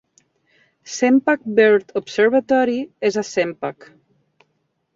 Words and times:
Sempach 0.93 1.43
Bird 1.59 1.93
Observatory 2.01 2.81
és 3.11 3.21
a 3.21 3.27
Sempach. 3.35 3.89